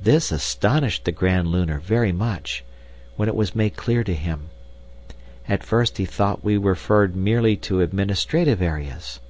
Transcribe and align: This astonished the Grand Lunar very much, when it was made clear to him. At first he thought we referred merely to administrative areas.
This 0.00 0.32
astonished 0.32 1.04
the 1.04 1.12
Grand 1.12 1.46
Lunar 1.46 1.78
very 1.78 2.10
much, 2.10 2.64
when 3.14 3.28
it 3.28 3.36
was 3.36 3.54
made 3.54 3.76
clear 3.76 4.02
to 4.02 4.12
him. 4.12 4.50
At 5.48 5.62
first 5.62 5.98
he 5.98 6.04
thought 6.04 6.42
we 6.42 6.56
referred 6.56 7.14
merely 7.14 7.54
to 7.58 7.80
administrative 7.80 8.60
areas. 8.60 9.20